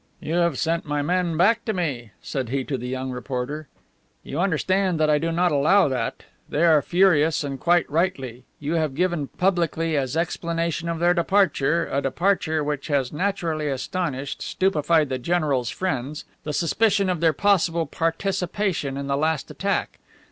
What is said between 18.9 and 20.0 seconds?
in the last attack.